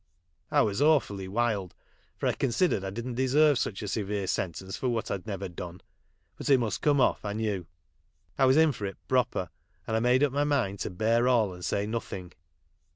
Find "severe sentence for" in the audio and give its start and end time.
3.87-4.89